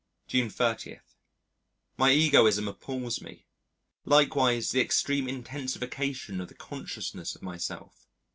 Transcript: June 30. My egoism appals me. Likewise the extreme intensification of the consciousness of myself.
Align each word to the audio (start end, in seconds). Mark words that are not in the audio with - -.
June 0.25 0.49
30. 0.49 0.99
My 1.95 2.09
egoism 2.11 2.67
appals 2.67 3.21
me. 3.21 3.45
Likewise 4.03 4.71
the 4.71 4.81
extreme 4.81 5.27
intensification 5.29 6.41
of 6.41 6.47
the 6.47 6.55
consciousness 6.55 7.35
of 7.35 7.43
myself. 7.43 8.07